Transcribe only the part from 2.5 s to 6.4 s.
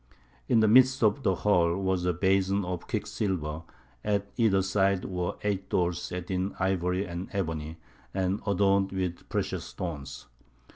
of quicksilver; at either side were eight doors set